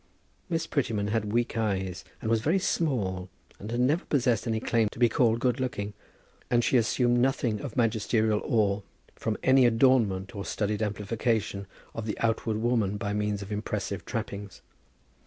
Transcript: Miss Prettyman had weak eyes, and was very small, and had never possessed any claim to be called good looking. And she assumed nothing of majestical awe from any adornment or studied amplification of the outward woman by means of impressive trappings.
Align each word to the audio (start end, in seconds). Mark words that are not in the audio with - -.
Miss 0.49 0.65
Prettyman 0.65 1.09
had 1.09 1.31
weak 1.31 1.55
eyes, 1.55 2.03
and 2.23 2.29
was 2.31 2.41
very 2.41 2.57
small, 2.57 3.29
and 3.59 3.69
had 3.69 3.79
never 3.79 4.03
possessed 4.05 4.47
any 4.47 4.59
claim 4.59 4.89
to 4.89 4.97
be 4.97 5.07
called 5.07 5.39
good 5.39 5.59
looking. 5.59 5.93
And 6.49 6.63
she 6.63 6.75
assumed 6.75 7.19
nothing 7.19 7.61
of 7.61 7.77
majestical 7.77 8.41
awe 8.43 8.81
from 9.15 9.37
any 9.43 9.63
adornment 9.67 10.35
or 10.35 10.43
studied 10.43 10.81
amplification 10.81 11.67
of 11.93 12.07
the 12.07 12.17
outward 12.17 12.57
woman 12.57 12.97
by 12.97 13.13
means 13.13 13.43
of 13.43 13.51
impressive 13.51 14.03
trappings. 14.03 14.63